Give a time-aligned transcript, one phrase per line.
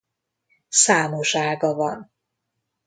[0.69, 2.11] Számos ága van.